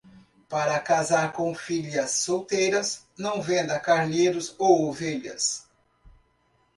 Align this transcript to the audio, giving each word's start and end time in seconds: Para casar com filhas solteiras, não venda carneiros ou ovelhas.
Para 0.49 0.79
casar 0.79 1.31
com 1.31 1.53
filhas 1.53 2.09
solteiras, 2.09 3.05
não 3.19 3.39
venda 3.39 3.79
carneiros 3.79 4.55
ou 4.57 4.89
ovelhas. 4.89 5.69